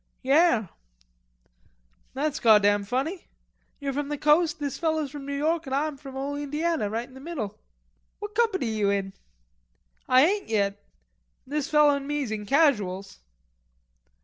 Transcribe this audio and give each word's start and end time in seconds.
"Yare." 0.23 0.67
"That's 2.15 2.39
goddam 2.39 2.83
funny. 2.85 3.27
You're 3.79 3.93
from 3.93 4.07
the 4.09 4.17
Coast, 4.17 4.57
this 4.59 4.79
feller's 4.79 5.11
from 5.11 5.27
New 5.27 5.37
York, 5.37 5.67
an' 5.67 5.73
Ah'm 5.73 5.95
from 5.95 6.17
ole 6.17 6.33
Indiana, 6.35 6.89
right 6.89 7.07
in 7.07 7.13
the 7.13 7.19
middle." 7.19 7.59
"What 8.17 8.33
company 8.33 8.65
you 8.65 8.89
in?" 8.89 9.13
"Ah 10.09 10.17
ain't 10.17 10.47
yet. 10.49 10.83
This 11.45 11.69
feller 11.69 11.97
an 11.97 12.07
me's 12.07 12.31
in 12.31 12.47
Casuals." 12.47 13.19